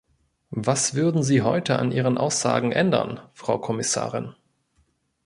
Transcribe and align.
Was 0.55 0.95
würden 0.95 1.21
Sie 1.21 1.43
heute 1.43 1.77
an 1.77 1.91
Ihren 1.91 2.17
Aussagen 2.17 2.71
ändern, 2.71 3.19
Frau 3.33 3.59
Kommissarin? 3.59 4.33